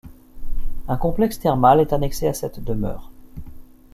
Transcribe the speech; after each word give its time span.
Un 0.87 0.97
complexe 0.97 1.37
thermal 1.39 1.79
est 1.79 1.93
annexé 1.93 2.27
à 2.27 2.33
cette 2.33 2.59
demeure. 2.63 3.11